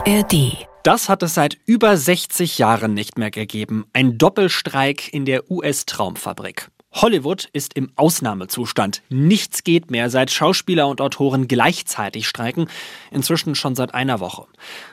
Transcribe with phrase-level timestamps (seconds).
[0.00, 0.66] ARD.
[0.82, 3.84] Das hat es seit über 60 Jahren nicht mehr gegeben.
[3.92, 6.70] Ein Doppelstreik in der US-Traumfabrik.
[6.92, 9.02] Hollywood ist im Ausnahmezustand.
[9.10, 12.68] Nichts geht mehr, seit Schauspieler und Autoren gleichzeitig streiken,
[13.10, 14.46] inzwischen schon seit einer Woche.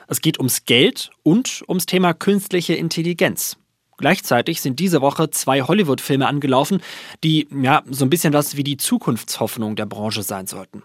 [0.08, 3.56] Es geht ums Geld und ums Thema künstliche Intelligenz.
[3.96, 6.82] Gleichzeitig sind diese Woche zwei Hollywood-Filme angelaufen,
[7.24, 10.82] die ja so ein bisschen was wie die Zukunftshoffnung der Branche sein sollten.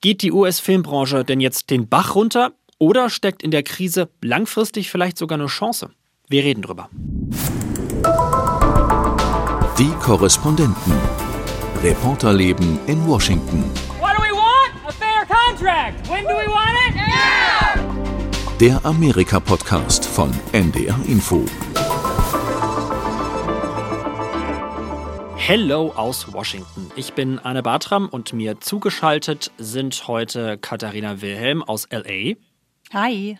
[0.00, 5.16] Geht die US-Filmbranche denn jetzt den Bach runter oder steckt in der Krise langfristig vielleicht
[5.16, 5.90] sogar eine Chance?
[6.28, 6.90] Wir reden drüber.
[9.78, 10.92] Die Korrespondenten.
[11.80, 13.62] Reporterleben in Washington.
[14.00, 14.72] What do we want?
[14.84, 16.10] A fair contract.
[16.10, 16.96] When do we want it?
[16.96, 18.58] Now!
[18.58, 21.44] Der Amerika-Podcast von NDR Info.
[25.36, 26.90] Hello aus Washington.
[26.96, 32.34] Ich bin Anne Bartram und mir zugeschaltet sind heute Katharina Wilhelm aus LA.
[32.92, 33.38] Hi.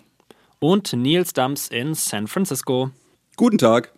[0.61, 2.91] Und Nils Dams in San Francisco.
[3.37, 3.93] Guten Tag.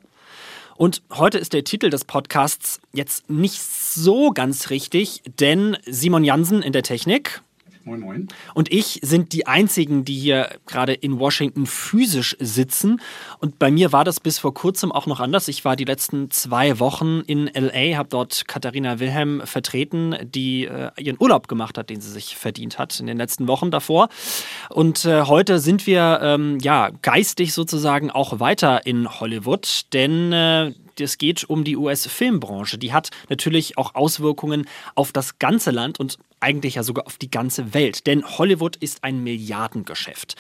[0.77, 6.61] Und heute ist der Titel des Podcasts jetzt nicht so ganz richtig, denn Simon Jansen
[6.61, 7.41] in der Technik.
[7.87, 8.29] Moin, moin.
[8.55, 12.99] Und ich sind die einzigen, die hier gerade in Washington physisch sitzen.
[13.41, 15.49] Und bei mir war das bis vor kurzem auch noch anders.
[15.49, 20.93] Ich war die letzten zwei Wochen in LA, habe dort Katharina Wilhelm vertreten, die äh,
[20.99, 24.09] ihren Urlaub gemacht hat, den sie sich verdient hat in den letzten Wochen davor.
[24.71, 30.73] Und äh, heute sind wir ähm, ja geistig sozusagen auch weiter in Hollywood, denn äh,
[31.01, 32.79] es geht um die US-Filmbranche.
[32.79, 37.31] Die hat natürlich auch Auswirkungen auf das ganze Land und eigentlich ja sogar auf die
[37.31, 38.07] ganze Welt.
[38.07, 40.37] Denn Hollywood ist ein Milliardengeschäft.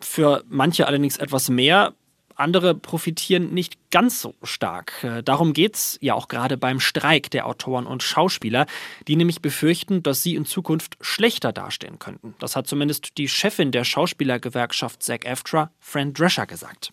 [0.00, 1.94] Für manche allerdings etwas mehr.
[2.36, 5.02] Andere profitieren nicht ganz so stark.
[5.02, 8.66] Äh, darum geht es ja auch gerade beim Streik der Autoren und Schauspieler,
[9.08, 12.34] die nämlich befürchten, dass sie in Zukunft schlechter dastehen könnten.
[12.38, 16.92] Das hat zumindest die Chefin der Schauspielergewerkschaft SAG-AFTRA, Fran Drescher, gesagt.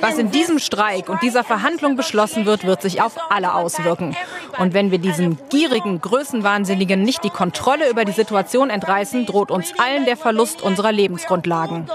[0.00, 4.14] Was in diesem Streik und dieser Verhandlung beschlossen wird, wird sich auf alle auswirken.
[4.58, 9.72] Und wenn wir diesen gierigen Größenwahnsinnigen nicht die Kontrolle über die Situation entreißen, droht uns
[9.78, 11.86] allen der Verlust unserer Lebensgrundlagen.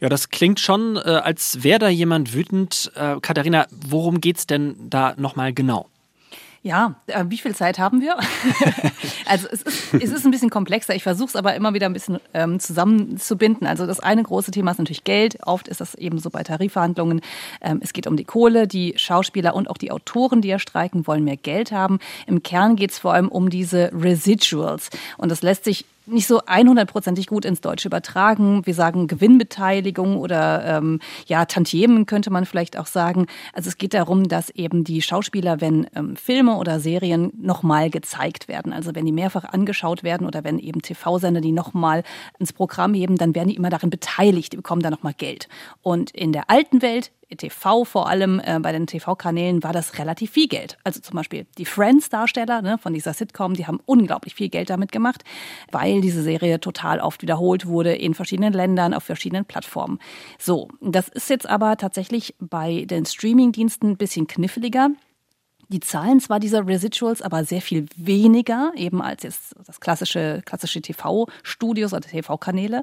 [0.00, 2.90] Ja, das klingt schon, äh, als wäre da jemand wütend.
[2.96, 5.88] Äh, Katharina, worum geht's denn da nochmal genau?
[6.66, 8.16] Ja, äh, wie viel Zeit haben wir?
[9.26, 10.96] also es ist, es ist ein bisschen komplexer.
[10.96, 13.68] Ich versuche es aber immer wieder ein bisschen ähm, zusammenzubinden.
[13.68, 15.38] Also das eine große Thema ist natürlich Geld.
[15.46, 17.20] Oft ist das eben so bei Tarifverhandlungen.
[17.60, 18.66] Ähm, es geht um die Kohle.
[18.66, 22.00] Die Schauspieler und auch die Autoren, die ja streiken, wollen mehr Geld haben.
[22.26, 24.90] Im Kern geht es vor allem um diese Residuals.
[25.18, 28.64] Und das lässt sich nicht so 100%ig gut ins Deutsche übertragen.
[28.64, 33.26] Wir sagen Gewinnbeteiligung oder ähm, ja, Tantiemen könnte man vielleicht auch sagen.
[33.52, 38.48] Also es geht darum, dass eben die Schauspieler, wenn ähm, Filme oder Serien nochmal gezeigt
[38.48, 42.02] werden, also wenn die mehrfach angeschaut werden oder wenn eben TV-Sender die nochmal
[42.38, 45.48] ins Programm heben, dann werden die immer darin beteiligt, die bekommen dann nochmal Geld.
[45.82, 50.30] Und in der alten Welt TV vor allem, äh, bei den TV-Kanälen war das relativ
[50.30, 50.78] viel Geld.
[50.84, 54.92] Also zum Beispiel die Friends-Darsteller ne, von dieser Sitcom, die haben unglaublich viel Geld damit
[54.92, 55.24] gemacht,
[55.72, 59.98] weil diese Serie total oft wiederholt wurde in verschiedenen Ländern, auf verschiedenen Plattformen.
[60.38, 64.90] So, das ist jetzt aber tatsächlich bei den Streaming-Diensten ein bisschen kniffliger.
[65.68, 70.80] Die zahlen zwar diese Residuals, aber sehr viel weniger, eben als jetzt das klassische, klassische
[70.80, 72.82] TV-Studios oder TV-Kanäle.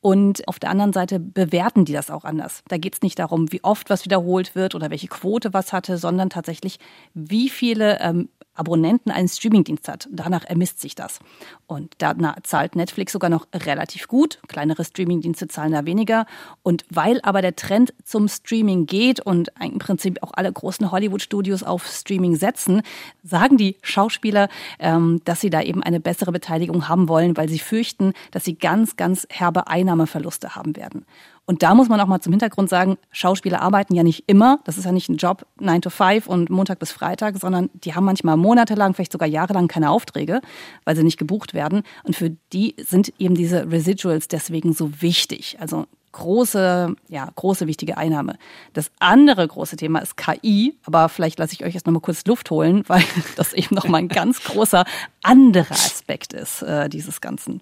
[0.00, 2.62] Und auf der anderen Seite bewerten die das auch anders.
[2.68, 5.98] Da geht es nicht darum, wie oft was wiederholt wird oder welche Quote was hatte,
[5.98, 6.78] sondern tatsächlich,
[7.14, 10.08] wie viele ähm, Abonnenten einen Streamingdienst hat.
[10.10, 11.20] Danach ermisst sich das.
[11.66, 14.38] Und da zahlt Netflix sogar noch relativ gut.
[14.48, 16.26] Kleinere Streamingdienste zahlen da weniger.
[16.62, 21.62] Und weil aber der Trend zum Streaming geht und im Prinzip auch alle großen Hollywood-Studios
[21.62, 22.82] auf Streaming setzen,
[23.22, 27.58] sagen die Schauspieler, ähm, dass sie da eben eine bessere Beteiligung haben wollen, weil sie
[27.58, 31.04] fürchten, dass sie ganz, ganz herbe Einnahmeverluste haben werden.
[31.46, 34.58] Und da muss man auch mal zum Hintergrund sagen, Schauspieler arbeiten ja nicht immer.
[34.64, 37.94] Das ist ja nicht ein Job 9 to 5 und Montag bis Freitag, sondern die
[37.94, 40.40] haben manchmal monatelang, vielleicht sogar jahrelang keine Aufträge,
[40.84, 41.82] weil sie nicht gebucht werden.
[42.02, 45.56] Und für die sind eben diese Residuals deswegen so wichtig.
[45.60, 48.38] Also große, ja, große wichtige Einnahme.
[48.72, 52.50] Das andere große Thema ist KI, aber vielleicht lasse ich euch jetzt nochmal kurz Luft
[52.50, 53.04] holen, weil
[53.36, 54.84] das eben nochmal ein ganz großer
[55.22, 57.60] anderer Aspekt ist, äh, dieses Ganzen.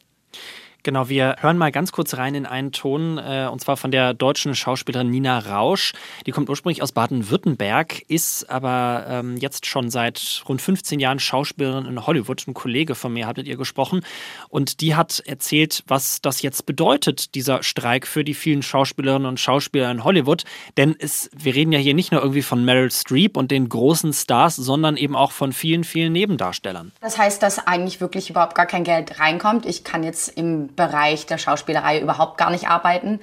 [0.85, 4.13] Genau, wir hören mal ganz kurz rein in einen Ton, äh, und zwar von der
[4.13, 5.95] deutschen Schauspielerin Nina Rausch.
[6.27, 11.87] Die kommt ursprünglich aus Baden-Württemberg, ist aber ähm, jetzt schon seit rund 15 Jahren Schauspielerin
[11.87, 12.47] in Hollywood.
[12.47, 14.03] Ein Kollege von mir hat mit ihr gesprochen
[14.51, 19.41] und die hat erzählt, was das jetzt bedeutet, dieser Streik für die vielen Schauspielerinnen und
[19.41, 20.45] Schauspieler in Hollywood.
[20.77, 24.13] Denn es, wir reden ja hier nicht nur irgendwie von Meryl Streep und den großen
[24.13, 26.93] Stars, sondern eben auch von vielen, vielen Nebendarstellern.
[27.01, 29.65] Das heißt, dass eigentlich wirklich überhaupt gar kein Geld reinkommt.
[29.65, 33.21] Ich kann jetzt im Bereich der Schauspielerei überhaupt gar nicht arbeiten.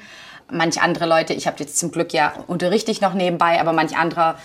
[0.52, 3.98] Manch andere Leute, ich habe jetzt zum Glück ja unterrichte ich noch nebenbei, aber manch
[3.98, 4.36] anderer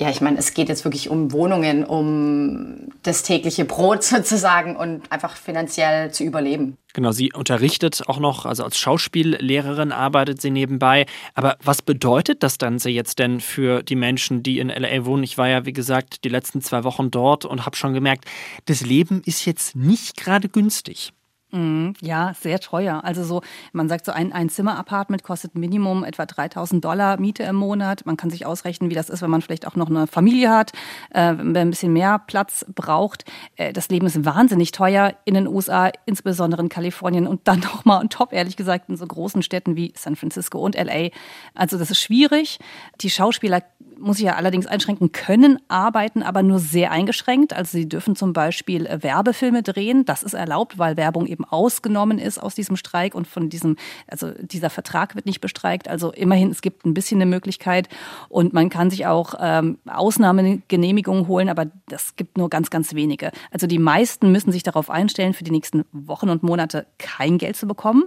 [0.00, 5.12] ja, ich meine, es geht jetzt wirklich um Wohnungen, um das tägliche Brot sozusagen und
[5.12, 6.78] einfach finanziell zu überleben.
[6.94, 11.04] Genau, sie unterrichtet auch noch, also als Schauspiellehrerin arbeitet sie nebenbei.
[11.34, 15.22] Aber was bedeutet das Ganze jetzt denn für die Menschen, die in LA wohnen?
[15.22, 18.24] Ich war ja, wie gesagt, die letzten zwei Wochen dort und habe schon gemerkt,
[18.64, 21.12] das Leben ist jetzt nicht gerade günstig.
[21.52, 23.02] Mhm, ja, sehr teuer.
[23.04, 23.42] Also so,
[23.72, 28.06] man sagt so ein, ein Zimmer-Apartment kostet Minimum etwa 3000 Dollar Miete im Monat.
[28.06, 30.72] Man kann sich ausrechnen, wie das ist, wenn man vielleicht auch noch eine Familie hat,
[31.10, 33.24] äh, wenn man ein bisschen mehr Platz braucht.
[33.56, 37.84] Äh, das Leben ist wahnsinnig teuer in den USA, insbesondere in Kalifornien und dann noch
[37.84, 41.08] mal on top, ehrlich gesagt, in so großen Städten wie San Francisco und LA.
[41.54, 42.58] Also das ist schwierig.
[43.00, 43.62] Die Schauspieler
[44.00, 47.52] muss ich ja allerdings einschränken, können arbeiten, aber nur sehr eingeschränkt.
[47.52, 50.04] Also sie dürfen zum Beispiel äh, Werbefilme drehen.
[50.04, 53.76] Das ist erlaubt, weil Werbung eben ausgenommen ist aus diesem Streik und von diesem,
[54.06, 55.88] also dieser Vertrag wird nicht bestreikt.
[55.88, 57.88] Also immerhin, es gibt ein bisschen eine Möglichkeit
[58.28, 63.32] und man kann sich auch ähm, Ausnahmegenehmigungen holen, aber das gibt nur ganz, ganz wenige.
[63.50, 67.56] Also die meisten müssen sich darauf einstellen, für die nächsten Wochen und Monate kein Geld
[67.56, 68.04] zu bekommen.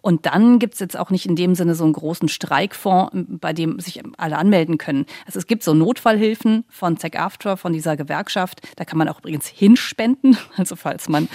[0.00, 3.52] Und dann gibt es jetzt auch nicht in dem Sinne so einen großen Streikfonds, bei
[3.52, 5.06] dem sich alle anmelden können.
[5.26, 8.60] Also es gibt so Notfallhilfen von SAG-AFTRA, von dieser Gewerkschaft.
[8.76, 10.36] Da kann man auch übrigens hinspenden.
[10.56, 11.28] Also falls man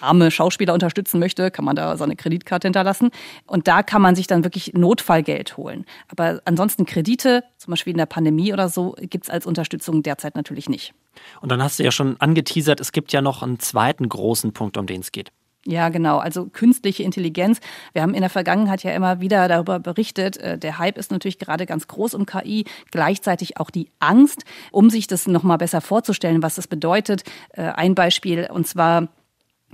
[0.00, 3.10] arme Schauspieler unterstützen möchte, kann man da seine Kreditkarte hinterlassen.
[3.46, 5.84] Und da kann man sich dann wirklich Notfallgeld holen.
[6.08, 10.36] Aber ansonsten Kredite, zum Beispiel in der Pandemie oder so, gibt es als Unterstützung derzeit
[10.36, 10.94] natürlich nicht.
[11.40, 14.76] Und dann hast du ja schon angeteasert, es gibt ja noch einen zweiten großen Punkt,
[14.76, 15.30] um den es geht.
[15.66, 16.18] Ja, genau.
[16.18, 17.60] Also künstliche Intelligenz.
[17.92, 20.38] Wir haben in der Vergangenheit ja immer wieder darüber berichtet.
[20.38, 22.64] Äh, der Hype ist natürlich gerade ganz groß um KI.
[22.90, 27.24] Gleichzeitig auch die Angst, um sich das nochmal besser vorzustellen, was das bedeutet.
[27.50, 29.08] Äh, ein Beispiel, und zwar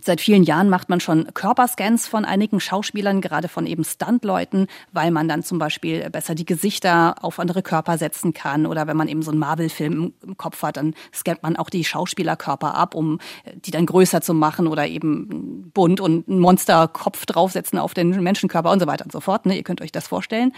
[0.03, 5.11] Seit vielen Jahren macht man schon Körperscans von einigen Schauspielern, gerade von eben Stuntleuten, weil
[5.11, 8.67] man dann zum Beispiel besser die Gesichter auf andere Körper setzen kann.
[8.67, 11.85] Oder wenn man eben so einen Marvel-Film im Kopf hat, dann scannt man auch die
[11.85, 13.19] Schauspielerkörper ab, um
[13.55, 18.71] die dann größer zu machen oder eben bunt und einen Monsterkopf draufsetzen auf den Menschenkörper
[18.71, 19.47] und so weiter und so fort.
[19.47, 19.57] Ne?
[19.57, 20.53] Ihr könnt euch das vorstellen.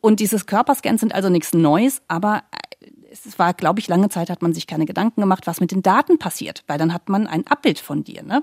[0.00, 2.42] Und dieses Körperscans sind also nichts Neues, aber
[3.10, 5.82] es war, glaube ich, lange Zeit hat man sich keine Gedanken gemacht, was mit den
[5.82, 8.22] Daten passiert, weil dann hat man ein Abbild von dir.
[8.22, 8.42] Ne?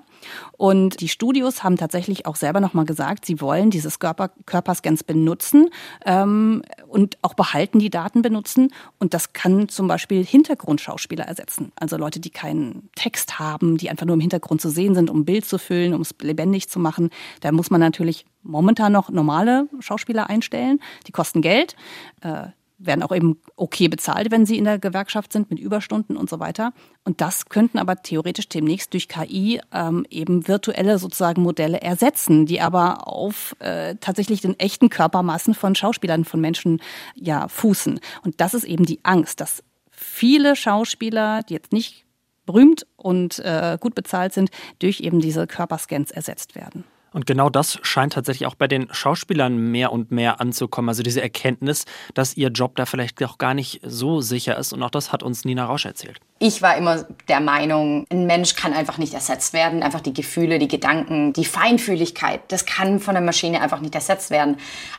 [0.58, 5.70] Und die Studios haben tatsächlich auch selber nochmal gesagt, sie wollen dieses Körper, Körperscans benutzen
[6.06, 8.74] ähm, und auch behalten die Daten benutzen.
[9.00, 11.72] Und das kann zum Beispiel Hintergrundschauspieler ersetzen.
[11.76, 15.20] Also Leute, die keinen Text haben, die einfach nur im Hintergrund zu sehen sind, um
[15.20, 17.10] ein Bild zu füllen, um es lebendig zu machen.
[17.42, 20.80] Da muss man natürlich momentan noch normale Schauspieler einstellen.
[21.08, 21.76] Die kosten Geld.
[22.22, 22.48] Äh,
[22.78, 26.40] werden auch eben okay bezahlt, wenn sie in der Gewerkschaft sind mit Überstunden und so
[26.40, 26.74] weiter.
[27.04, 32.62] Und das könnten aber theoretisch demnächst durch KI ähm, eben virtuelle sozusagen Modelle ersetzen, die
[32.62, 36.82] aber auf äh, tatsächlich den echten Körpermassen von Schauspielern, von Menschen
[37.16, 38.00] ja fußen.
[38.24, 42.06] Und das ist eben die Angst, dass viele Schauspieler, die jetzt nicht
[42.46, 44.50] berühmt und äh, gut bezahlt sind,
[44.80, 46.84] durch eben diese Körperscans ersetzt werden.
[47.14, 50.90] Und genau das scheint tatsächlich auch bei den Schauspielern mehr und mehr anzukommen.
[50.90, 54.74] Also diese Erkenntnis, dass ihr Job da vielleicht auch gar nicht so sicher ist.
[54.74, 56.20] Und auch das hat uns Nina Rausch erzählt.
[56.40, 59.82] Ich war immer der Meinung, ein Mensch kann einfach nicht ersetzt werden.
[59.82, 64.30] Einfach die Gefühle, die Gedanken, die Feinfühligkeit, das kann von der Maschine einfach nicht ersetzt
[64.30, 64.58] werden.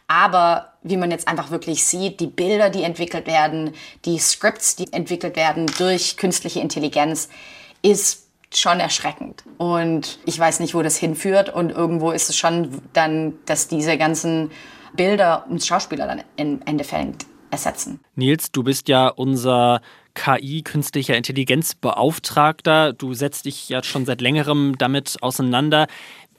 [0.08, 3.72] Aber wie man jetzt einfach wirklich sieht, die Bilder, die entwickelt werden,
[4.04, 7.28] die Scripts, die entwickelt werden durch künstliche Intelligenz,
[7.82, 9.44] ist schon erschreckend.
[9.58, 11.52] Und ich weiß nicht, wo das hinführt.
[11.54, 14.50] Und irgendwo ist es schon dann, dass diese ganzen
[14.94, 18.00] Bilder uns Schauspieler dann im Endeffekt ersetzen.
[18.14, 19.80] Nils, du bist ja unser
[20.14, 22.92] KI, künstlicher Intelligenzbeauftragter.
[22.92, 25.86] Du setzt dich ja schon seit längerem damit auseinander.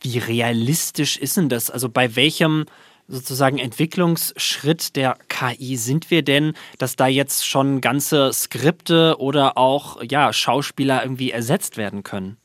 [0.01, 1.69] Wie realistisch ist denn das?
[1.69, 2.65] Also bei welchem
[3.09, 10.01] sozusagen Entwicklungsschritt der KI sind wir denn, dass da jetzt schon ganze Skripte oder auch
[10.03, 12.37] ja, Schauspieler irgendwie ersetzt werden können?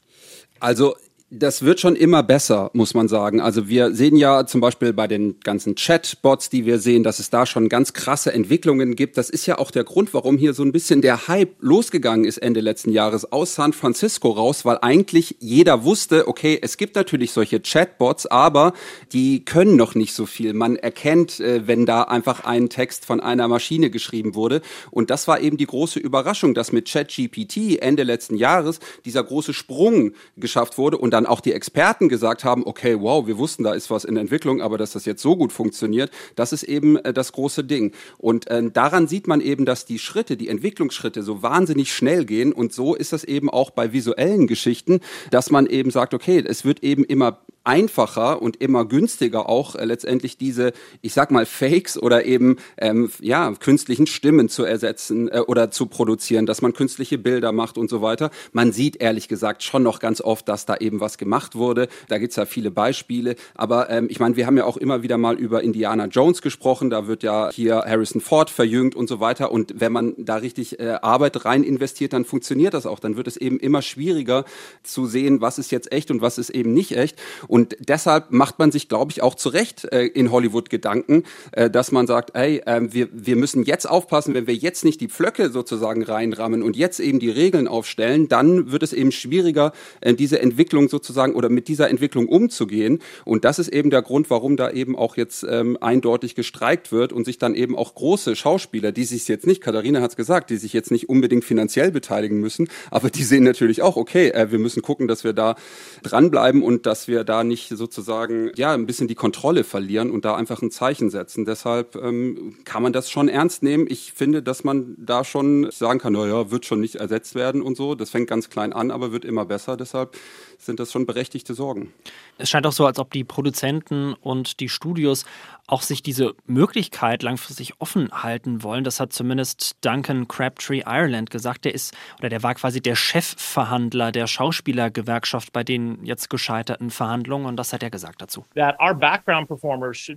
[0.61, 0.97] Also
[1.37, 3.41] Das wird schon immer besser, muss man sagen.
[3.41, 7.29] Also wir sehen ja zum Beispiel bei den ganzen Chatbots, die wir sehen, dass es
[7.29, 9.19] da schon ganz krasse Entwicklungen gibt.
[9.19, 12.38] Das ist ja auch der Grund, warum hier so ein bisschen der Hype losgegangen ist
[12.38, 17.33] Ende letzten Jahres aus San Francisco raus, weil eigentlich jeder wusste, okay, es gibt natürlich
[17.33, 18.73] solche Chatbots, aber
[19.12, 20.55] die können noch nicht so viel.
[20.55, 24.62] Man erkennt, äh, wenn da einfach ein Text von einer Maschine geschrieben wurde.
[24.93, 29.53] Und das war eben die große Überraschung, dass mit ChatGPT Ende letzten Jahres dieser große
[29.53, 33.64] Sprung geschafft wurde und dann dann auch die Experten gesagt haben, okay, wow, wir wussten,
[33.64, 36.97] da ist was in Entwicklung, aber dass das jetzt so gut funktioniert, das ist eben
[36.97, 37.93] äh, das große Ding.
[38.19, 42.52] Und äh, daran sieht man eben, dass die Schritte, die Entwicklungsschritte so wahnsinnig schnell gehen.
[42.52, 45.00] Und so ist das eben auch bei visuellen Geschichten,
[45.31, 49.85] dass man eben sagt, okay, es wird eben immer einfacher und immer günstiger auch äh,
[49.85, 55.40] letztendlich diese, ich sag mal, Fakes oder eben ähm, ja künstlichen Stimmen zu ersetzen äh,
[55.40, 58.30] oder zu produzieren, dass man künstliche Bilder macht und so weiter.
[58.52, 61.88] Man sieht ehrlich gesagt schon noch ganz oft, dass da eben was gemacht wurde.
[62.09, 63.35] Da gibt's ja viele Beispiele.
[63.54, 66.90] Aber ähm, ich meine, wir haben ja auch immer wieder mal über Indiana Jones gesprochen.
[66.90, 69.50] Da wird ja hier Harrison Ford verjüngt und so weiter.
[69.50, 72.99] Und wenn man da richtig äh, Arbeit rein investiert, dann funktioniert das auch.
[72.99, 74.44] Dann wird es eben immer schwieriger
[74.83, 77.18] zu sehen, was ist jetzt echt und was ist eben nicht echt.
[77.62, 81.92] Deshalb macht man sich, glaube ich, auch zu Recht äh, in Hollywood Gedanken, äh, dass
[81.92, 85.50] man sagt, hey, äh, wir, wir müssen jetzt aufpassen, wenn wir jetzt nicht die Pflöcke
[85.50, 90.40] sozusagen reinrammen und jetzt eben die Regeln aufstellen, dann wird es eben schwieriger, äh, diese
[90.40, 93.00] Entwicklung sozusagen oder mit dieser Entwicklung umzugehen.
[93.25, 97.12] Und das ist eben der Grund, warum da eben auch jetzt ähm, eindeutig gestreikt wird
[97.12, 100.50] und sich dann eben auch große Schauspieler, die sich jetzt nicht, Katharina hat es gesagt,
[100.50, 104.50] die sich jetzt nicht unbedingt finanziell beteiligen müssen, aber die sehen natürlich auch, okay, äh,
[104.50, 105.54] wir müssen gucken, dass wir da
[106.02, 110.36] dranbleiben und dass wir da nicht sozusagen ja ein bisschen die Kontrolle verlieren und da
[110.36, 111.44] einfach ein Zeichen setzen.
[111.44, 113.86] Deshalb ähm, kann man das schon ernst nehmen.
[113.88, 117.76] Ich finde, dass man da schon sagen kann, naja, wird schon nicht ersetzt werden und
[117.76, 117.94] so.
[117.94, 119.76] Das fängt ganz klein an, aber wird immer besser.
[119.76, 120.16] Deshalb
[120.58, 121.92] sind das schon berechtigte Sorgen.
[122.38, 125.24] Es scheint auch so, als ob die Produzenten und die Studios
[125.66, 128.84] auch sich diese Möglichkeit langfristig offen halten wollen.
[128.84, 131.64] Das hat zumindest Duncan Crabtree Ireland gesagt.
[131.64, 137.24] Der ist oder der war quasi der Chefverhandler der Schauspielergewerkschaft bei den jetzt gescheiterten Verhandlungen
[137.35, 138.45] und das hat er gesagt dazu.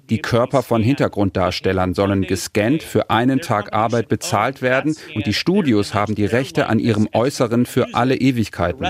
[0.10, 5.94] Die Körper von Hintergrunddarstellern sollen gescannt für einen Tag Arbeit bezahlt werden und die Studios
[5.94, 8.84] haben die Rechte an ihrem Äußeren für alle Ewigkeiten.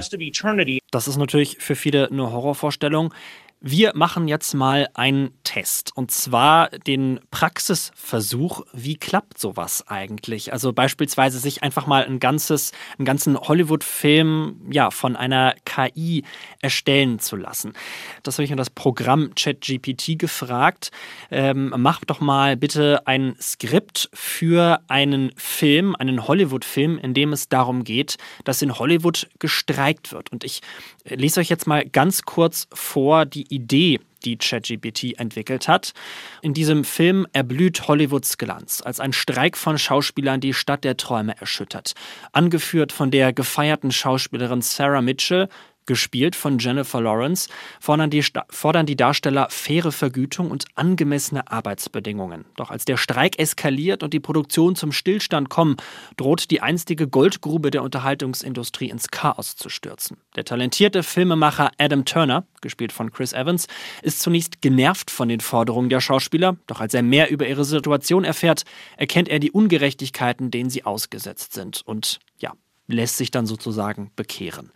[0.92, 3.14] Das ist natürlich für viele eine Horrorvorstellung.
[3.60, 8.62] Wir machen jetzt mal einen Test und zwar den Praxisversuch.
[8.72, 10.54] Wie klappt sowas eigentlich?
[10.54, 16.24] Also beispielsweise sich einfach mal ein ganzes, einen ganzen Hollywood-Film ja, von einer KI
[16.62, 17.74] erstellen zu lassen.
[18.22, 20.92] Das habe ich an das Programm ChatGPT gefragt.
[21.32, 27.50] Ähm, mach doch mal bitte ein Skript für einen Film, einen Hollywood-Film, in dem es
[27.50, 30.32] darum geht, dass in Hollywood gestreikt wird.
[30.32, 30.62] Und ich
[31.10, 35.94] lese euch jetzt mal ganz kurz vor die Idee, die ChatGPT entwickelt hat.
[36.42, 41.40] In diesem Film erblüht Hollywoods Glanz, als ein Streik von Schauspielern die Stadt der Träume
[41.40, 41.94] erschüttert.
[42.32, 45.50] Angeführt von der gefeierten Schauspielerin Sarah Mitchell,
[45.88, 52.46] gespielt von Jennifer Lawrence, fordern die, fordern die Darsteller faire Vergütung und angemessene Arbeitsbedingungen.
[52.56, 55.78] Doch als der Streik eskaliert und die Produktion zum Stillstand kommen,
[56.18, 60.18] droht die einstige Goldgrube der Unterhaltungsindustrie ins Chaos zu stürzen.
[60.36, 63.68] Der talentierte Filmemacher Adam Turner, gespielt von Chris Evans,
[64.04, 68.24] ist zunächst genervt von den Forderungen der Schauspieler, doch als er mehr über ihre Situation
[68.24, 68.64] erfährt,
[68.98, 72.54] erkennt er die Ungerechtigkeiten, denen sie ausgesetzt sind und ja,
[72.88, 74.72] lässt sich dann sozusagen bekehren.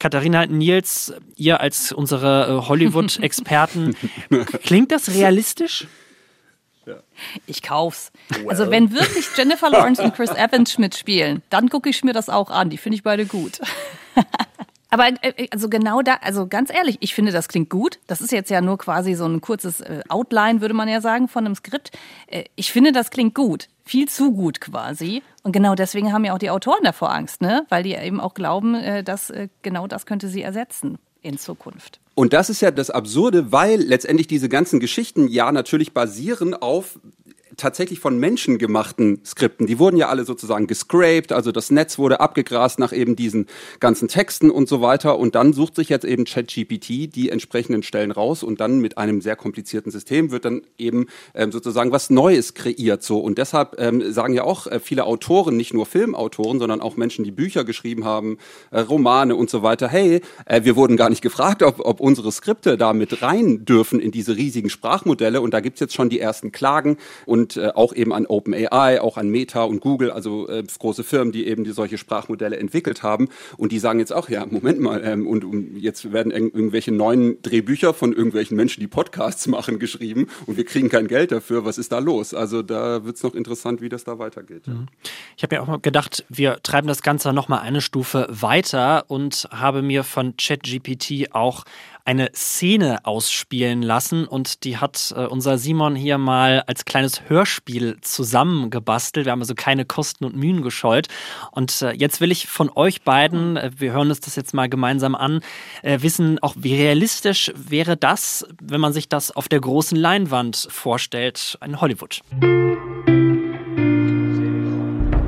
[0.00, 3.94] Katharina Nils, ihr als unsere äh, Hollywood-Experten,
[4.64, 5.86] klingt das realistisch?
[7.46, 8.10] Ich kauf's.
[8.30, 8.48] Well.
[8.48, 12.50] Also wenn wirklich Jennifer Lawrence und Chris Evans mitspielen, dann gucke ich mir das auch
[12.50, 12.70] an.
[12.70, 13.60] Die finde ich beide gut.
[14.90, 18.00] Aber äh, also genau da, also ganz ehrlich, ich finde, das klingt gut.
[18.06, 21.28] Das ist jetzt ja nur quasi so ein kurzes äh, Outline, würde man ja sagen,
[21.28, 21.92] von einem Skript.
[22.56, 23.68] Ich finde, das klingt gut.
[23.90, 25.20] Viel zu gut quasi.
[25.42, 27.66] Und genau deswegen haben ja auch die Autoren davor Angst, ne?
[27.70, 29.32] Weil die eben auch glauben, dass
[29.62, 31.98] genau das könnte sie ersetzen in Zukunft.
[32.14, 37.00] Und das ist ja das Absurde, weil letztendlich diese ganzen Geschichten ja natürlich basieren auf
[37.60, 39.66] tatsächlich von Menschen gemachten Skripten.
[39.66, 43.46] Die wurden ja alle sozusagen gescraped, also das Netz wurde abgegrast nach eben diesen
[43.78, 45.18] ganzen Texten und so weiter.
[45.18, 49.20] Und dann sucht sich jetzt eben ChatGPT die entsprechenden Stellen raus und dann mit einem
[49.20, 53.02] sehr komplizierten System wird dann eben ähm, sozusagen was Neues kreiert.
[53.02, 56.96] So und deshalb ähm, sagen ja auch äh, viele Autoren, nicht nur Filmautoren, sondern auch
[56.96, 58.38] Menschen, die Bücher geschrieben haben,
[58.70, 59.88] äh, Romane und so weiter.
[59.88, 64.00] Hey, äh, wir wurden gar nicht gefragt, ob, ob unsere Skripte da mit rein dürfen
[64.00, 65.40] in diese riesigen Sprachmodelle.
[65.40, 69.00] Und da gibt's jetzt schon die ersten Klagen und und äh, auch eben an OpenAI,
[69.00, 73.02] auch an Meta und Google, also äh, große Firmen, die eben die solche Sprachmodelle entwickelt
[73.02, 73.28] haben.
[73.56, 77.40] Und die sagen jetzt auch, ja, Moment mal, ähm, und um, jetzt werden irgendwelche neuen
[77.42, 81.64] Drehbücher von irgendwelchen Menschen, die Podcasts machen, geschrieben und wir kriegen kein Geld dafür.
[81.64, 82.34] Was ist da los?
[82.34, 84.66] Also da wird es noch interessant, wie das da weitergeht.
[84.66, 84.86] Mhm.
[85.36, 89.48] Ich habe ja auch gedacht, wir treiben das Ganze noch mal eine Stufe weiter und
[89.50, 91.64] habe mir von ChatGPT auch
[92.10, 97.98] eine Szene ausspielen lassen und die hat äh, unser Simon hier mal als kleines Hörspiel
[98.00, 99.26] zusammengebastelt.
[99.26, 101.06] Wir haben also keine Kosten und Mühen gescheut.
[101.52, 104.68] Und äh, jetzt will ich von euch beiden, äh, wir hören uns das jetzt mal
[104.68, 105.40] gemeinsam an,
[105.82, 111.58] wissen auch, wie realistisch wäre das, wenn man sich das auf der großen Leinwand vorstellt,
[111.64, 112.22] in Hollywood.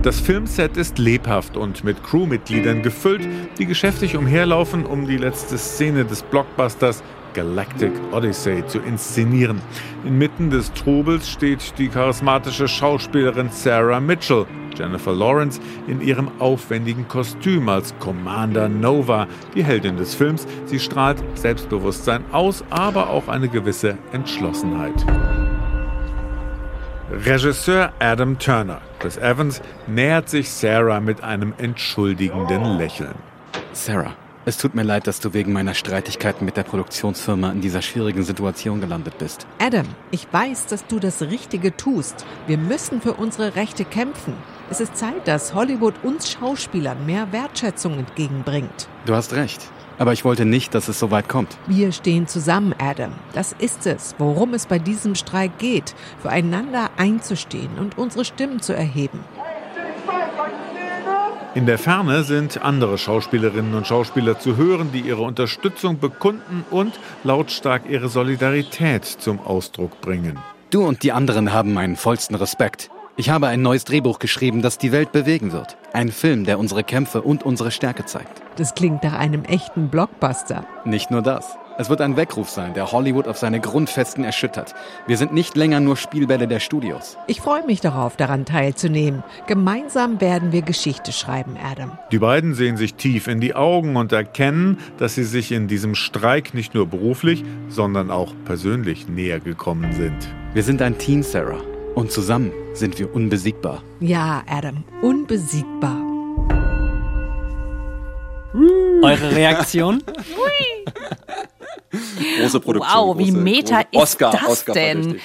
[0.03, 3.23] Das Filmset ist lebhaft und mit Crewmitgliedern gefüllt,
[3.59, 7.05] die geschäftig umherlaufen, um die letzte Szene des Blockbusters
[7.35, 9.61] Galactic Odyssey zu inszenieren.
[10.05, 14.45] Inmitten des Trubels steht die charismatische Schauspielerin Sarah Mitchell,
[14.77, 20.49] Jennifer Lawrence, in ihrem aufwendigen Kostüm als Commander Nova, die Heldin des Films.
[20.67, 25.07] Sie strahlt Selbstbewusstsein aus, aber auch eine gewisse Entschlossenheit.
[27.13, 33.15] Regisseur Adam Turner, Chris Evans, nähert sich Sarah mit einem entschuldigenden Lächeln.
[33.75, 34.15] Sarah,
[34.47, 38.23] es tut mir leid, dass du wegen meiner Streitigkeiten mit der Produktionsfirma in dieser schwierigen
[38.23, 39.47] Situation gelandet bist.
[39.59, 42.25] Adam, ich weiß, dass du das Richtige tust.
[42.47, 44.33] Wir müssen für unsere Rechte kämpfen.
[44.71, 48.89] Es ist Zeit, dass Hollywood uns Schauspielern mehr Wertschätzung entgegenbringt.
[49.05, 49.71] Du hast recht.
[49.99, 51.57] Aber ich wollte nicht, dass es so weit kommt.
[51.67, 53.13] Wir stehen zusammen, Adam.
[53.33, 55.95] Das ist es, worum es bei diesem Streik geht.
[56.21, 59.21] Füreinander einzustehen und unsere Stimmen zu erheben.
[61.55, 66.99] In der Ferne sind andere Schauspielerinnen und Schauspieler zu hören, die ihre Unterstützung bekunden und
[67.25, 70.39] lautstark ihre Solidarität zum Ausdruck bringen.
[70.71, 72.91] Du und die anderen haben meinen vollsten Respekt.
[73.15, 75.77] Ich habe ein neues Drehbuch geschrieben, das die Welt bewegen wird.
[75.93, 78.41] Ein Film, der unsere Kämpfe und unsere Stärke zeigt.
[78.57, 80.65] Das klingt nach einem echten Blockbuster.
[80.87, 81.59] Nicht nur das.
[81.77, 84.75] Es wird ein Weckruf sein, der Hollywood auf seine Grundfesten erschüttert.
[85.07, 87.19] Wir sind nicht länger nur Spielbälle der Studios.
[87.27, 89.23] Ich freue mich darauf, daran teilzunehmen.
[89.47, 91.99] Gemeinsam werden wir Geschichte schreiben, Adam.
[92.13, 95.95] Die beiden sehen sich tief in die Augen und erkennen, dass sie sich in diesem
[95.95, 100.17] Streik nicht nur beruflich, sondern auch persönlich näher gekommen sind.
[100.55, 101.72] Wir sind ein Team, Sarah.
[101.95, 103.83] Und zusammen sind wir unbesiegbar.
[104.01, 106.01] Ja, Adam, unbesiegbar.
[109.03, 110.03] Eure Reaktion?
[112.41, 112.99] Große Produktion.
[112.99, 115.21] Wow, wie große, meta große Oscar, ist das Oscar denn?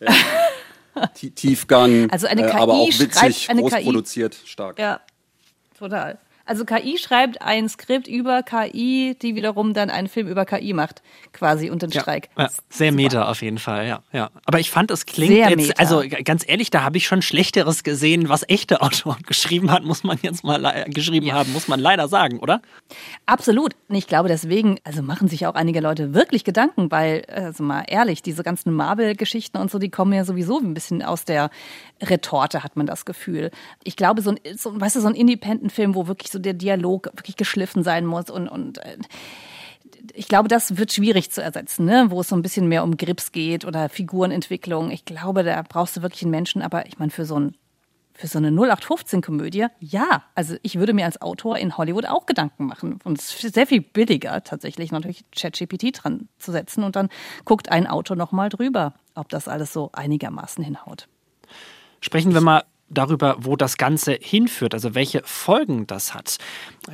[0.00, 1.08] Ja.
[1.34, 3.84] Tiefgang, Also eine äh, KI aber auch witzig, schreibt eine groß KI.
[3.84, 4.78] produziert, stark.
[4.78, 5.00] Ja,
[5.78, 6.18] total.
[6.50, 11.00] Also KI schreibt ein Skript über KI, die wiederum dann einen Film über KI macht,
[11.32, 12.28] quasi und den Streik.
[12.36, 14.30] Ja, sehr meta auf jeden Fall, ja, ja.
[14.46, 15.74] Aber ich fand, es klingt Sehr jetzt, meta.
[15.80, 20.02] also ganz ehrlich, da habe ich schon Schlechteres gesehen, was echte Autoren geschrieben hat, muss
[20.02, 22.60] man jetzt mal geschrieben haben, muss man leider sagen, oder?
[23.26, 23.76] Absolut.
[23.88, 27.84] Und ich glaube, deswegen, also machen sich auch einige Leute wirklich Gedanken, weil, also mal
[27.86, 31.48] ehrlich, diese ganzen Marvel-Geschichten und so, die kommen ja sowieso ein bisschen aus der
[32.02, 33.52] Retorte, hat man das Gefühl.
[33.84, 37.06] Ich glaube, so ein, so, weißt du, so ein Independent-Film, wo wirklich so der Dialog
[37.14, 38.96] wirklich geschliffen sein muss und, und äh,
[40.14, 42.06] ich glaube, das wird schwierig zu ersetzen, ne?
[42.08, 44.90] wo es so ein bisschen mehr um Grips geht oder Figurenentwicklung.
[44.90, 47.54] Ich glaube, da brauchst du wirklich einen Menschen, aber ich meine, für so ein
[48.20, 50.24] für so eine 0815-Komödie, ja.
[50.34, 52.98] Also ich würde mir als Autor in Hollywood auch Gedanken machen.
[53.02, 56.84] Und es ist sehr viel billiger, tatsächlich natürlich ChatGPT dran zu setzen.
[56.84, 57.08] Und dann
[57.46, 61.08] guckt ein Autor nochmal drüber, ob das alles so einigermaßen hinhaut.
[62.02, 66.36] Sprechen wir mal darüber, wo das Ganze hinführt, also welche Folgen das hat.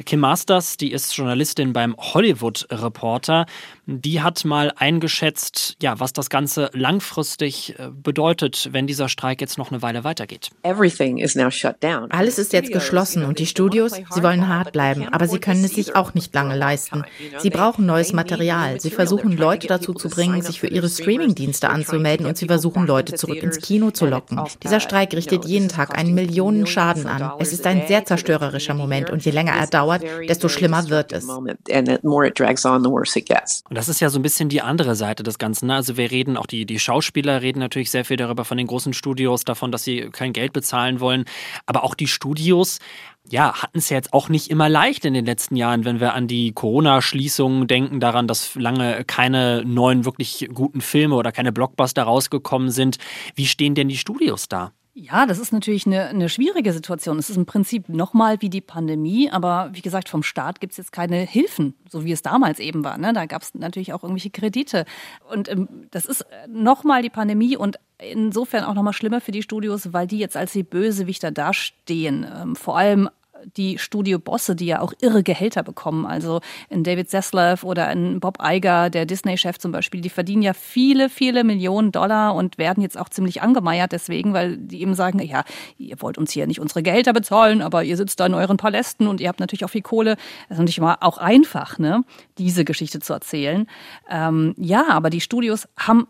[0.04, 3.46] Kim Masters, die ist Journalistin beim Hollywood Reporter,
[3.86, 9.58] die hat mal eingeschätzt, ja, was das Ganze langfristig äh, bedeutet, wenn dieser Streik jetzt
[9.58, 10.50] noch eine Weile weitergeht.
[12.10, 15.74] Alles ist jetzt geschlossen und die Studios, sie wollen hart bleiben, aber sie können es
[15.74, 17.04] sich auch nicht lange leisten.
[17.38, 18.80] Sie brauchen neues Material.
[18.80, 23.14] Sie versuchen Leute dazu zu bringen, sich für ihre Streamingdienste anzumelden und sie versuchen Leute
[23.14, 24.40] zurück ins Kino zu locken.
[24.62, 27.32] Dieser Streik richtet jeden Tag einen Millionen Schaden an.
[27.38, 31.26] Es ist ein sehr zerstörerischer Moment und je länger er dauert, desto schlimmer wird es.
[33.68, 35.66] Und das ist ja so ein bisschen die andere Seite des Ganzen.
[35.66, 35.74] Ne?
[35.74, 38.94] Also wir reden, auch die, die Schauspieler reden natürlich sehr viel darüber von den großen
[38.94, 41.26] Studios, davon, dass sie kein Geld bezahlen wollen.
[41.66, 42.78] Aber auch die Studios
[43.28, 46.14] ja, hatten es ja jetzt auch nicht immer leicht in den letzten Jahren, wenn wir
[46.14, 52.04] an die Corona-Schließungen denken, daran, dass lange keine neuen wirklich guten Filme oder keine Blockbuster
[52.04, 52.98] rausgekommen sind.
[53.34, 54.72] Wie stehen denn die Studios da?
[54.98, 57.18] Ja, das ist natürlich eine, eine schwierige Situation.
[57.18, 60.78] Es ist im Prinzip nochmal wie die Pandemie, aber wie gesagt, vom Staat gibt es
[60.78, 62.96] jetzt keine Hilfen, so wie es damals eben war.
[62.96, 63.12] Ne?
[63.12, 64.86] Da gab es natürlich auch irgendwelche Kredite.
[65.30, 69.92] Und ähm, das ist nochmal die Pandemie und insofern auch nochmal schlimmer für die Studios,
[69.92, 72.26] weil die jetzt als die Bösewichter dastehen.
[72.34, 73.10] Ähm, vor allem
[73.56, 76.06] die Studiobosse, die ja auch irre Gehälter bekommen.
[76.06, 80.52] Also in David Zaslav oder in Bob Iger, der Disney-Chef zum Beispiel, die verdienen ja
[80.52, 85.20] viele, viele Millionen Dollar und werden jetzt auch ziemlich angemeiert deswegen, weil die eben sagen,
[85.20, 85.44] ja,
[85.78, 89.06] ihr wollt uns hier nicht unsere Gehälter bezahlen, aber ihr sitzt da in euren Palästen
[89.06, 90.16] und ihr habt natürlich auch viel Kohle.
[90.48, 92.04] Das ist natürlich immer auch einfach, ne,
[92.38, 93.66] diese Geschichte zu erzählen.
[94.10, 96.06] Ähm, ja, aber die Studios haben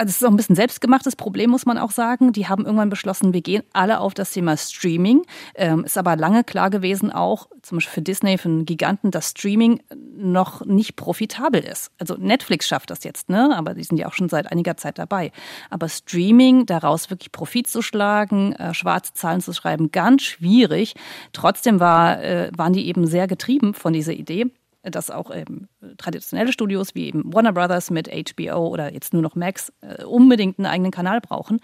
[0.00, 2.32] also es ist auch ein bisschen selbstgemachtes Problem, muss man auch sagen.
[2.32, 5.26] Die haben irgendwann beschlossen, wir gehen alle auf das Thema Streaming.
[5.54, 9.32] Ähm, ist aber lange klar gewesen, auch zum Beispiel für Disney, für einen Giganten, dass
[9.32, 9.82] Streaming
[10.16, 11.90] noch nicht profitabel ist.
[11.98, 13.54] Also Netflix schafft das jetzt, ne?
[13.54, 15.32] Aber die sind ja auch schon seit einiger Zeit dabei.
[15.68, 20.94] Aber Streaming, daraus wirklich Profit zu schlagen, äh, schwarze Zahlen zu schreiben, ganz schwierig.
[21.34, 24.50] Trotzdem war, äh, waren die eben sehr getrieben von dieser Idee
[24.82, 29.34] dass auch ähm, traditionelle Studios wie eben Warner Brothers mit HBO oder jetzt nur noch
[29.34, 31.60] Max äh, unbedingt einen eigenen Kanal brauchen.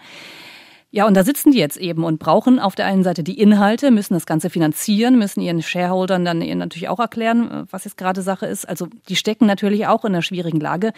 [0.89, 3.91] Ja, und da sitzen die jetzt eben und brauchen auf der einen Seite die Inhalte,
[3.91, 8.21] müssen das Ganze finanzieren, müssen ihren Shareholdern dann natürlich auch erklären, äh, was jetzt gerade
[8.21, 8.67] Sache ist.
[8.67, 10.93] Also die stecken natürlich auch in einer schwierigen Lage.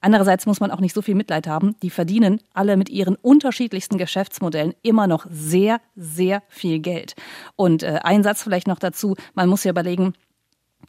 [0.00, 1.76] Andererseits muss man auch nicht so viel Mitleid haben.
[1.82, 7.14] Die verdienen alle mit ihren unterschiedlichsten Geschäftsmodellen immer noch sehr, sehr viel Geld.
[7.56, 9.16] Und äh, ein Satz vielleicht noch dazu.
[9.34, 10.12] Man muss ja überlegen,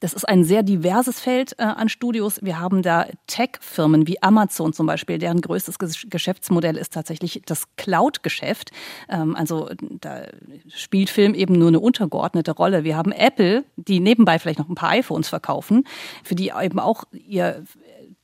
[0.05, 2.39] das ist ein sehr diverses Feld äh, an Studios.
[2.43, 8.69] Wir haben da Tech-Firmen wie Amazon zum Beispiel, deren größtes Geschäftsmodell ist tatsächlich das Cloud-Geschäft.
[9.09, 10.27] Ähm, also da
[10.67, 12.83] spielt Film eben nur eine untergeordnete Rolle.
[12.83, 15.85] Wir haben Apple, die nebenbei vielleicht noch ein paar iPhones verkaufen,
[16.23, 17.63] für die eben auch ihr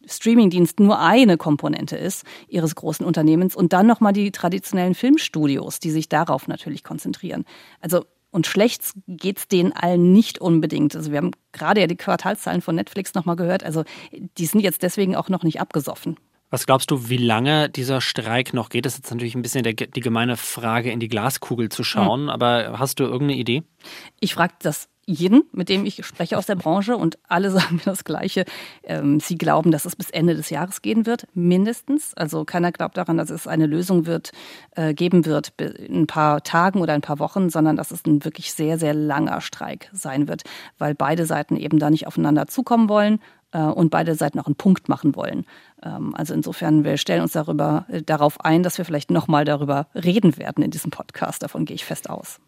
[0.06, 5.90] Streamingdienst nur eine Komponente ist ihres großen Unternehmens und dann nochmal die traditionellen Filmstudios, die
[5.90, 7.44] sich darauf natürlich konzentrieren.
[7.80, 10.96] Also und schlecht geht's denen allen nicht unbedingt.
[10.96, 13.64] Also wir haben gerade ja die Quartalszahlen von Netflix nochmal gehört.
[13.64, 16.18] Also die sind jetzt deswegen auch noch nicht abgesoffen.
[16.50, 18.86] Was glaubst du, wie lange dieser Streik noch geht?
[18.86, 22.24] Das ist jetzt natürlich ein bisschen der, die gemeine Frage, in die Glaskugel zu schauen.
[22.24, 22.30] Hm.
[22.30, 23.64] Aber hast du irgendeine Idee?
[24.20, 27.84] Ich frage das jeden, mit dem ich spreche aus der Branche und alle sagen mir
[27.86, 28.46] das Gleiche.
[28.84, 32.14] Ähm, sie glauben, dass es bis Ende des Jahres gehen wird, mindestens.
[32.16, 34.32] Also keiner glaubt daran, dass es eine Lösung wird,
[34.76, 38.24] äh, geben wird in ein paar Tagen oder ein paar Wochen, sondern dass es ein
[38.24, 40.44] wirklich sehr, sehr langer Streik sein wird,
[40.78, 43.20] weil beide Seiten eben da nicht aufeinander zukommen wollen
[43.52, 45.46] äh, und beide Seiten auch einen Punkt machen wollen.
[45.84, 49.88] Ähm, also insofern, wir stellen uns darüber, äh, darauf ein, dass wir vielleicht nochmal darüber
[49.96, 51.44] reden werden in diesem Podcast.
[51.44, 52.40] Davon gehe ich fest aus.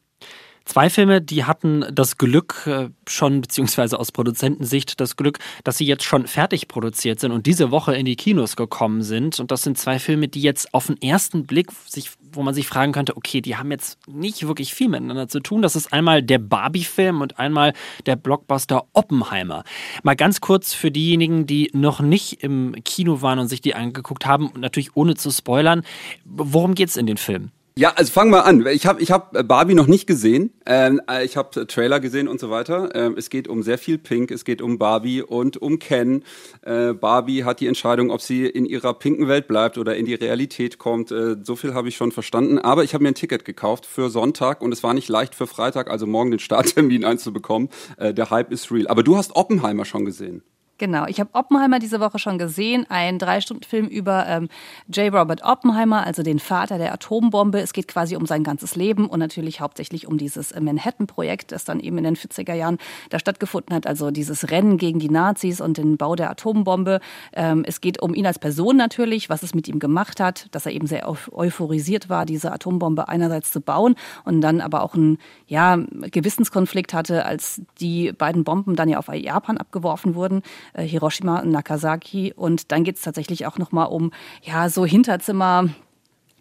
[0.65, 5.85] Zwei Filme, die hatten das Glück äh, schon, beziehungsweise aus Produzentensicht das Glück, dass sie
[5.85, 9.41] jetzt schon fertig produziert sind und diese Woche in die Kinos gekommen sind.
[9.41, 12.65] Und das sind zwei Filme, die jetzt auf den ersten Blick sich, wo man sich
[12.65, 15.61] fragen könnte, okay, die haben jetzt nicht wirklich viel miteinander zu tun.
[15.61, 17.73] Das ist einmal der Barbie-Film und einmal
[18.05, 19.65] der Blockbuster Oppenheimer.
[20.03, 24.25] Mal ganz kurz für diejenigen, die noch nicht im Kino waren und sich die angeguckt
[24.25, 25.83] haben, natürlich ohne zu spoilern,
[26.23, 27.51] worum geht's in den Filmen?
[27.75, 28.63] Ja, also fangen wir an.
[28.67, 30.51] Ich habe ich hab Barbie noch nicht gesehen.
[30.67, 32.93] Ähm, äh, ich habe Trailer gesehen und so weiter.
[32.93, 34.29] Ähm, es geht um sehr viel Pink.
[34.29, 36.23] Es geht um Barbie und um Ken.
[36.61, 40.13] Äh, Barbie hat die Entscheidung, ob sie in ihrer pinken Welt bleibt oder in die
[40.13, 41.11] Realität kommt.
[41.11, 42.59] Äh, so viel habe ich schon verstanden.
[42.59, 45.47] Aber ich habe mir ein Ticket gekauft für Sonntag und es war nicht leicht für
[45.47, 47.69] Freitag, also morgen den Starttermin einzubekommen.
[47.97, 48.87] Äh, der Hype ist real.
[48.87, 50.43] Aber du hast Oppenheimer schon gesehen.
[50.83, 54.49] Genau, ich habe Oppenheimer diese Woche schon gesehen, ein Drei-Stunden-Film über ähm,
[54.93, 55.13] J.
[55.13, 57.61] Robert Oppenheimer, also den Vater der Atombombe.
[57.61, 61.63] Es geht quasi um sein ganzes Leben und natürlich hauptsächlich um dieses äh, Manhattan-Projekt, das
[61.63, 62.79] dann eben in den 40er Jahren
[63.11, 66.99] da stattgefunden hat, also dieses Rennen gegen die Nazis und den Bau der Atombombe.
[67.31, 70.65] Ähm, es geht um ihn als Person natürlich, was es mit ihm gemacht hat, dass
[70.65, 75.17] er eben sehr euphorisiert war, diese Atombombe einerseits zu bauen und dann aber auch einen
[75.47, 80.41] ja, Gewissenskonflikt hatte, als die beiden Bomben dann ja auf Japan abgeworfen wurden.
[80.73, 82.33] Äh, Hiroshima und Nagasaki.
[82.35, 85.69] Und dann geht es tatsächlich auch nochmal um ja so Hinterzimmer.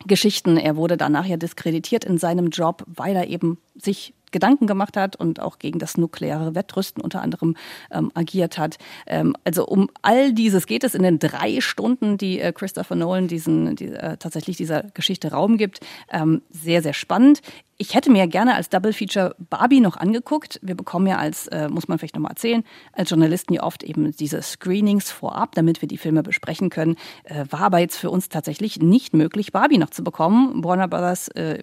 [0.04, 5.14] Er wurde danach ja diskreditiert in seinem Job, weil er eben sich Gedanken gemacht hat
[5.14, 7.54] und auch gegen das nukleare Wettrüsten unter anderem
[7.92, 8.78] ähm, agiert hat.
[9.06, 13.28] Ähm, also um all dieses geht es in den drei Stunden, die äh, Christopher Nolan
[13.28, 15.80] diesen, die, äh, tatsächlich dieser Geschichte Raum gibt.
[16.10, 17.42] Ähm, sehr, sehr spannend.
[17.82, 20.60] Ich hätte mir gerne als Double Feature Barbie noch angeguckt.
[20.62, 24.12] Wir bekommen ja als, äh, muss man vielleicht nochmal erzählen, als Journalisten ja oft eben
[24.12, 26.94] diese Screenings vorab, damit wir die Filme besprechen können.
[27.24, 30.62] Äh, war aber jetzt für uns tatsächlich nicht möglich, Barbie noch zu bekommen.
[30.62, 31.58] Warner Brothers äh,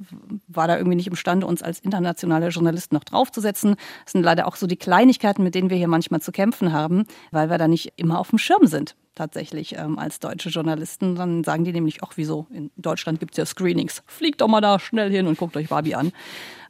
[0.49, 3.77] war da irgendwie nicht imstande, uns als internationale Journalisten noch draufzusetzen.
[4.03, 7.05] Das sind leider auch so die Kleinigkeiten, mit denen wir hier manchmal zu kämpfen haben,
[7.31, 11.15] weil wir da nicht immer auf dem Schirm sind tatsächlich ähm, als deutsche Journalisten.
[11.15, 14.01] Dann sagen die nämlich, ach wieso, in Deutschland gibt es ja Screenings.
[14.07, 16.11] Fliegt doch mal da schnell hin und guckt euch Barbie an.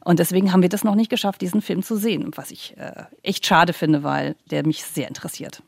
[0.04, 3.04] Und deswegen haben wir das noch nicht geschafft, diesen Film zu sehen, was ich äh,
[3.22, 5.62] echt schade finde, weil der mich sehr interessiert.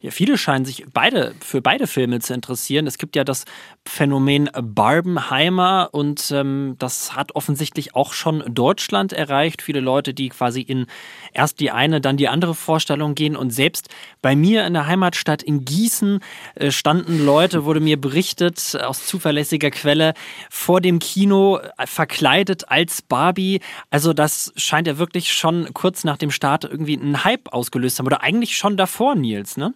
[0.00, 2.86] Ja, viele scheinen sich beide für beide Filme zu interessieren.
[2.86, 3.44] Es gibt ja das
[3.86, 9.62] Phänomen Barbenheimer und ähm, das hat offensichtlich auch schon Deutschland erreicht.
[9.62, 10.86] Viele Leute, die quasi in
[11.32, 13.36] erst die eine, dann die andere Vorstellung gehen.
[13.36, 13.88] Und selbst
[14.22, 16.20] bei mir in der Heimatstadt in Gießen
[16.56, 20.14] äh, standen Leute, wurde mir berichtet aus zuverlässiger Quelle,
[20.50, 23.60] vor dem Kino äh, verkleidet als Barbie.
[23.90, 28.06] Also das scheint ja wirklich schon kurz nach dem Start irgendwie einen Hype ausgelöst haben.
[28.06, 29.72] Oder eigentlich schon davor, Nils, ne?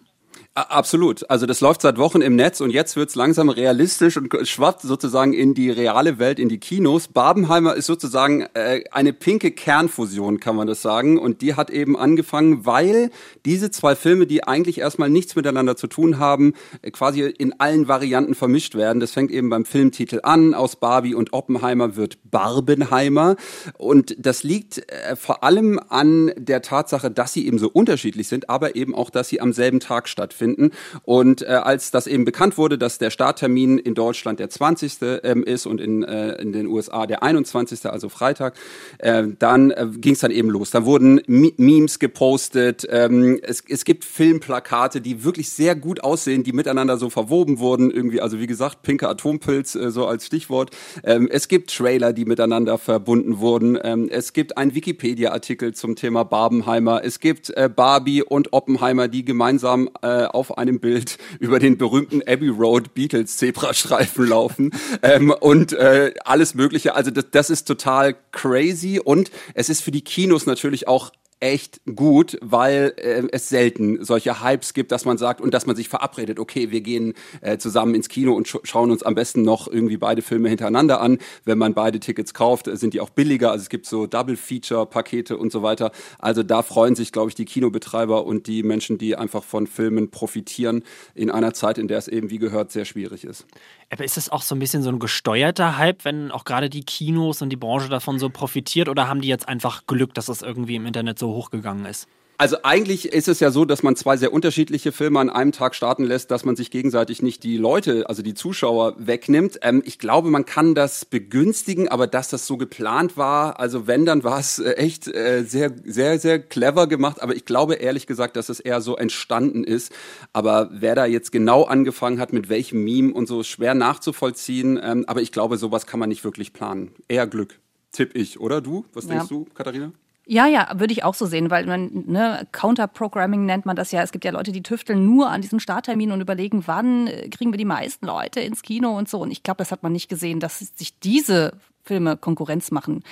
[0.53, 1.29] Absolut.
[1.29, 5.31] Also das läuft seit Wochen im Netz und jetzt wird's langsam realistisch und schwappt sozusagen
[5.31, 7.07] in die reale Welt, in die Kinos.
[7.07, 11.17] Barbenheimer ist sozusagen äh, eine pinke Kernfusion, kann man das sagen.
[11.17, 13.11] Und die hat eben angefangen, weil
[13.45, 17.87] diese zwei Filme, die eigentlich erstmal nichts miteinander zu tun haben, äh, quasi in allen
[17.87, 18.99] Varianten vermischt werden.
[18.99, 20.53] Das fängt eben beim Filmtitel an.
[20.53, 23.37] Aus Barbie und Oppenheimer wird Barbenheimer.
[23.77, 28.49] Und das liegt äh, vor allem an der Tatsache, dass sie eben so unterschiedlich sind,
[28.49, 30.71] aber eben auch, dass sie am selben Tag stattfinden stattfinden.
[31.03, 34.97] Und äh, als das eben bekannt wurde, dass der Starttermin in Deutschland der 20.
[35.23, 38.55] Ähm, ist und in, äh, in den USA der 21., also Freitag,
[38.99, 40.71] äh, dann äh, ging es dann eben los.
[40.71, 46.43] Da wurden M Memes gepostet, ähm, es, es gibt Filmplakate, die wirklich sehr gut aussehen,
[46.43, 50.71] die miteinander so verwoben wurden, irgendwie, also wie gesagt, pinker Atompilz, äh, so als Stichwort.
[51.03, 53.77] Ähm, es gibt Trailer, die miteinander verbunden wurden.
[53.81, 57.03] Ähm, es gibt einen Wikipedia-Artikel zum Thema Barbenheimer.
[57.03, 62.21] Es gibt äh, Barbie und Oppenheimer, die gemeinsam äh, auf einem Bild über den berühmten
[62.25, 66.95] Abbey Road Beatles Zebrastreifen laufen ähm, und äh, alles Mögliche.
[66.95, 71.11] Also das, das ist total crazy und es ist für die Kinos natürlich auch
[71.41, 75.75] echt gut, weil äh, es selten solche Hypes gibt, dass man sagt und dass man
[75.75, 79.41] sich verabredet, okay, wir gehen äh, zusammen ins Kino und sch schauen uns am besten
[79.41, 81.17] noch irgendwie beide Filme hintereinander an.
[81.43, 83.51] Wenn man beide Tickets kauft, sind die auch billiger.
[83.51, 85.91] Also es gibt so Double-Feature-Pakete und so weiter.
[86.19, 90.11] Also da freuen sich, glaube ich, die Kinobetreiber und die Menschen, die einfach von Filmen
[90.11, 90.83] profitieren
[91.15, 93.47] in einer Zeit, in der es eben, wie gehört, sehr schwierig ist.
[93.91, 96.83] Aber ist es auch so ein bisschen so ein gesteuerter Hype, wenn auch gerade die
[96.83, 100.41] Kinos und die Branche davon so profitiert oder haben die jetzt einfach Glück, dass es
[100.41, 102.07] irgendwie im Internet so hochgegangen ist?
[102.41, 105.75] Also eigentlich ist es ja so, dass man zwei sehr unterschiedliche Filme an einem Tag
[105.75, 109.59] starten lässt, dass man sich gegenseitig nicht die Leute, also die Zuschauer wegnimmt.
[109.61, 114.07] Ähm, ich glaube, man kann das begünstigen, aber dass das so geplant war, also wenn,
[114.07, 117.21] dann war es äh, echt äh, sehr, sehr, sehr clever gemacht.
[117.21, 119.93] Aber ich glaube ehrlich gesagt, dass es eher so entstanden ist.
[120.33, 124.79] Aber wer da jetzt genau angefangen hat, mit welchem Meme und so, schwer nachzuvollziehen.
[124.81, 126.89] Ähm, aber ich glaube, sowas kann man nicht wirklich planen.
[127.07, 127.59] Eher Glück.
[127.91, 128.85] Tipp ich, oder du?
[128.93, 129.37] Was denkst ja.
[129.37, 129.91] du, Katharina?
[130.27, 134.03] Ja, ja, würde ich auch so sehen, weil man, ne, Counter-Programming nennt man das ja.
[134.03, 137.51] Es gibt ja Leute, die tüfteln nur an diesem Starttermin und überlegen, wann äh, kriegen
[137.51, 139.19] wir die meisten Leute ins Kino und so.
[139.19, 141.53] Und ich glaube, das hat man nicht gesehen, dass sich diese
[141.83, 143.03] Filme Konkurrenz machen.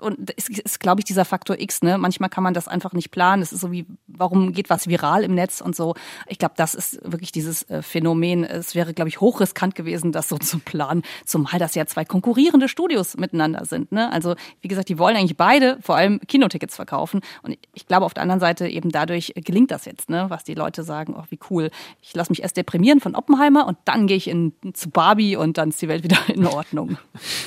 [0.00, 1.98] Und es ist, glaube ich, dieser Faktor X, ne?
[1.98, 3.42] Manchmal kann man das einfach nicht planen.
[3.42, 5.94] Es ist so wie, warum geht was viral im Netz und so.
[6.26, 8.44] Ich glaube, das ist wirklich dieses äh, Phänomen.
[8.44, 12.68] Es wäre, glaube ich, hochriskant gewesen, das so zu planen, zumal das ja zwei konkurrierende
[12.68, 13.92] Studios miteinander sind.
[13.92, 14.12] Ne?
[14.12, 17.20] Also, wie gesagt, die wollen eigentlich beide vor allem Kinotickets verkaufen.
[17.42, 20.26] Und ich glaube, auf der anderen Seite eben dadurch gelingt das jetzt, ne?
[20.28, 21.70] was die Leute sagen, oh, wie cool.
[22.00, 25.58] Ich lasse mich erst deprimieren von Oppenheimer und dann gehe ich in, zu Barbie und
[25.58, 26.98] dann ist die Welt wieder in Ordnung.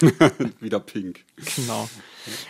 [0.59, 1.23] wieder pink.
[1.55, 1.89] Genau.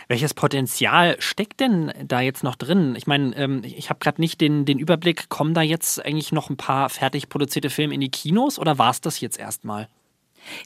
[0.08, 2.94] Welches Potenzial steckt denn da jetzt noch drin?
[2.96, 6.50] Ich meine, ähm, ich habe gerade nicht den, den Überblick, kommen da jetzt eigentlich noch
[6.50, 9.88] ein paar fertig produzierte Filme in die Kinos oder war es das jetzt erstmal?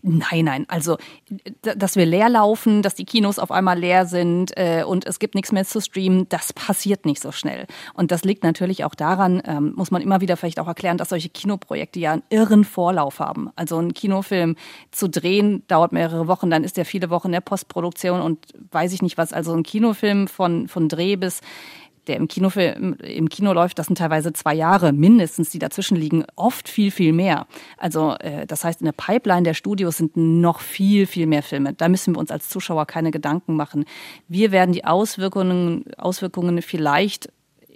[0.02, 0.64] Nein, nein.
[0.68, 0.98] Also,
[1.62, 5.34] dass wir leer laufen, dass die Kinos auf einmal leer sind äh, und es gibt
[5.34, 7.66] nichts mehr zu streamen, das passiert nicht so schnell.
[7.94, 11.10] Und das liegt natürlich auch daran, ähm, muss man immer wieder vielleicht auch erklären, dass
[11.10, 13.50] solche Kinoprojekte ja einen irren Vorlauf haben.
[13.56, 14.56] Also ein Kinofilm
[14.90, 18.92] zu drehen dauert mehrere Wochen, dann ist der viele Wochen in der Postproduktion und weiß
[18.92, 19.32] ich nicht was.
[19.32, 21.40] Also ein Kinofilm von, von Dreh bis
[22.08, 26.24] der im Kino, im Kino läuft, das sind teilweise zwei Jahre mindestens, die dazwischen liegen,
[26.36, 27.46] oft viel, viel mehr.
[27.76, 31.74] Also äh, das heißt, in der Pipeline der Studios sind noch viel, viel mehr Filme.
[31.74, 33.84] Da müssen wir uns als Zuschauer keine Gedanken machen.
[34.26, 37.28] Wir werden die Auswirkungen, Auswirkungen vielleicht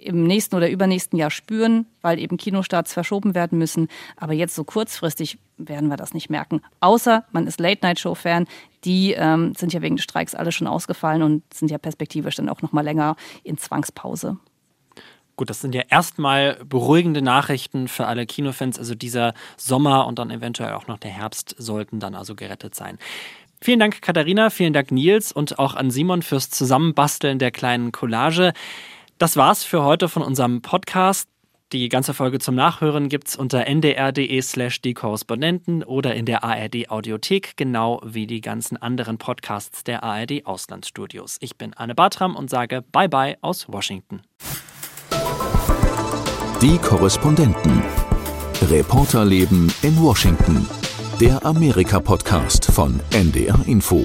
[0.05, 3.87] im nächsten oder übernächsten Jahr spüren, weil eben Kinostarts verschoben werden müssen.
[4.17, 6.61] Aber jetzt so kurzfristig werden wir das nicht merken.
[6.79, 8.47] Außer man ist Late-Night-Show-Fan.
[8.83, 12.49] Die ähm, sind ja wegen des Streiks alle schon ausgefallen und sind ja perspektivisch dann
[12.49, 14.37] auch noch mal länger in Zwangspause.
[15.35, 18.77] Gut, das sind ja erstmal beruhigende Nachrichten für alle Kinofans.
[18.77, 22.99] Also dieser Sommer und dann eventuell auch noch der Herbst sollten dann also gerettet sein.
[23.59, 28.53] Vielen Dank, Katharina, vielen Dank, Nils und auch an Simon fürs Zusammenbasteln der kleinen Collage.
[29.23, 31.29] Das war's für heute von unserem Podcast.
[31.71, 36.89] Die ganze Folge zum Nachhören gibt's unter ndr.de slash die Korrespondenten oder in der ARD
[36.89, 41.37] Audiothek, genau wie die ganzen anderen Podcasts der ARD Auslandsstudios.
[41.39, 44.23] Ich bin Anne Bartram und sage Bye bye aus Washington.
[46.61, 47.81] Die Korrespondenten.
[48.69, 50.67] Reporterleben in Washington.
[51.21, 54.03] Der Amerika-Podcast von NDR Info.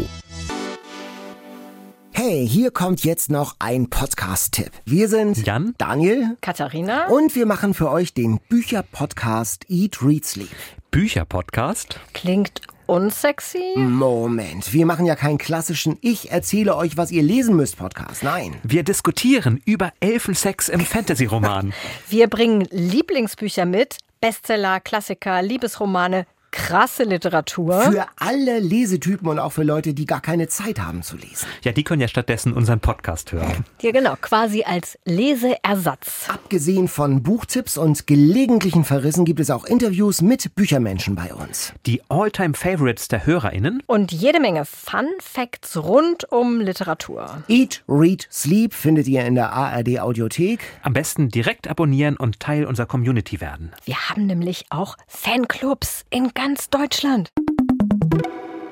[2.21, 4.73] Hey, hier kommt jetzt noch ein Podcast-Tipp.
[4.85, 10.49] Wir sind Jan, Daniel, Katharina und wir machen für euch den Bücher-Podcast Eat, Read, Sleep.
[10.91, 12.01] Bücher-Podcast?
[12.15, 13.75] Klingt unsexy?
[13.77, 18.25] Moment, wir machen ja keinen klassischen Ich erzähle euch, was ihr lesen müsst Podcast.
[18.25, 18.57] Nein.
[18.65, 21.73] Wir diskutieren über Elfensex im Fantasy-Roman.
[22.09, 26.27] wir bringen Lieblingsbücher mit, Bestseller, Klassiker, Liebesromane,
[26.59, 27.81] krasse Literatur.
[27.81, 31.47] Für alle Lesetypen und auch für Leute, die gar keine Zeit haben zu lesen.
[31.63, 33.65] Ja, die können ja stattdessen unseren Podcast hören.
[33.81, 36.29] Ja, genau, quasi als Leseersatz.
[36.29, 41.73] Abgesehen von Buchtipps und gelegentlichen Verrissen gibt es auch Interviews mit Büchermenschen bei uns.
[41.87, 43.83] Die All-Time-Favorites der HörerInnen.
[43.87, 47.45] Und jede Menge Fun Facts rund um Literatur.
[47.49, 50.61] Eat, Read, Sleep findet ihr in der ARD Audiothek.
[50.83, 53.73] Am besten direkt abonnieren und Teil unserer Community werden.
[53.85, 57.31] Wir haben nämlich auch Fanclubs in ganz Deutschland.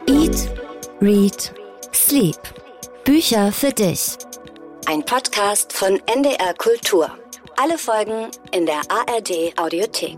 [0.06, 0.50] Eat,
[1.02, 1.52] Read,
[1.92, 2.38] Sleep.
[3.04, 4.16] Bücher für dich.
[4.86, 7.10] Ein Podcast von NDR Kultur.
[7.58, 10.16] Alle Folgen in der ARD Audiothek.